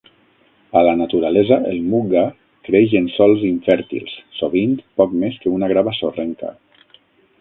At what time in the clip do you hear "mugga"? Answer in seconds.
1.91-2.23